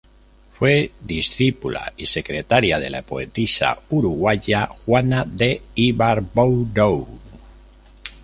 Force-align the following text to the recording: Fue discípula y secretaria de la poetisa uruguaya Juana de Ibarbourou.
Fue 0.55 0.91
discípula 1.01 1.93
y 1.95 2.07
secretaria 2.07 2.79
de 2.79 2.89
la 2.89 3.03
poetisa 3.03 3.79
uruguaya 3.91 4.65
Juana 4.65 5.25
de 5.27 5.61
Ibarbourou. 5.75 7.07